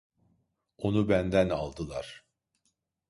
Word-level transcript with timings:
Onu 0.77 1.09
benden 1.09 1.49
aldılar. 1.49 2.23